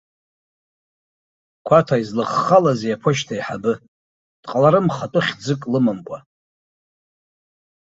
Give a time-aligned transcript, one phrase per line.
[1.67, 3.73] Қәаҭа, излыххалазеи аԥошьҭа аиҳабы,
[4.41, 6.17] дҟаларым хатәы хьӡык лымамкәа?